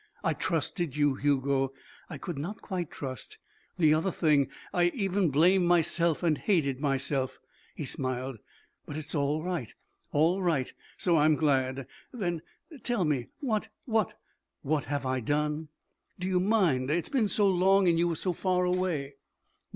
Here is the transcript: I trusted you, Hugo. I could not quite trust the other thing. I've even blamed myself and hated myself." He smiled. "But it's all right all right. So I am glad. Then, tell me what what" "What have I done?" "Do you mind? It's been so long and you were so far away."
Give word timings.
I 0.23 0.33
trusted 0.33 0.95
you, 0.95 1.13
Hugo. 1.13 1.73
I 2.09 2.17
could 2.17 2.39
not 2.39 2.59
quite 2.63 2.89
trust 2.89 3.37
the 3.77 3.93
other 3.93 4.09
thing. 4.09 4.49
I've 4.73 4.95
even 4.95 5.29
blamed 5.29 5.67
myself 5.67 6.23
and 6.23 6.39
hated 6.39 6.79
myself." 6.79 7.37
He 7.75 7.85
smiled. 7.85 8.39
"But 8.87 8.97
it's 8.97 9.13
all 9.13 9.43
right 9.43 9.71
all 10.11 10.41
right. 10.41 10.73
So 10.97 11.17
I 11.17 11.25
am 11.25 11.35
glad. 11.35 11.85
Then, 12.11 12.41
tell 12.81 13.05
me 13.05 13.27
what 13.41 13.67
what" 13.85 14.17
"What 14.71 14.85
have 14.85 15.05
I 15.05 15.19
done?" 15.19 15.67
"Do 16.17 16.27
you 16.27 16.39
mind? 16.39 16.89
It's 16.89 17.09
been 17.09 17.27
so 17.27 17.47
long 17.47 17.87
and 17.87 17.99
you 17.99 18.07
were 18.07 18.15
so 18.15 18.33
far 18.33 18.65
away." 18.65 19.17